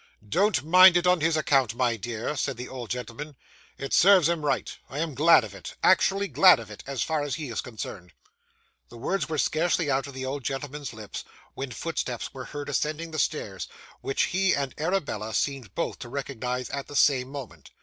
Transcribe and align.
'Don't 0.27 0.63
mind 0.63 0.97
it 0.97 1.05
on 1.05 1.21
his 1.21 1.37
account, 1.37 1.75
my 1.75 1.95
dear,' 1.95 2.35
said 2.35 2.57
the 2.57 2.67
old 2.67 2.89
gentleman. 2.89 3.35
'It 3.77 3.93
serves 3.93 4.27
him 4.27 4.43
right. 4.43 4.77
I 4.89 4.97
am 4.97 5.13
glad 5.13 5.43
of 5.43 5.53
it 5.53 5.75
actually 5.83 6.27
glad 6.27 6.57
of 6.59 6.71
it, 6.71 6.83
as 6.87 7.03
far 7.03 7.21
as 7.21 7.35
he 7.35 7.51
is 7.51 7.61
concerned.' 7.61 8.11
The 8.89 8.97
words 8.97 9.29
were 9.29 9.37
scarcely 9.37 9.91
out 9.91 10.07
of 10.07 10.15
the 10.15 10.25
old 10.25 10.43
gentleman's 10.43 10.91
lips, 10.91 11.23
when 11.53 11.69
footsteps 11.69 12.33
were 12.33 12.45
heard 12.45 12.67
ascending 12.69 13.11
the 13.11 13.19
stairs, 13.19 13.67
which 14.01 14.23
he 14.33 14.55
and 14.55 14.73
Arabella 14.79 15.35
seemed 15.35 15.75
both 15.75 15.99
to 15.99 16.09
recognise 16.09 16.71
at 16.71 16.87
the 16.87 16.95
same 16.95 17.27
moment. 17.27 17.69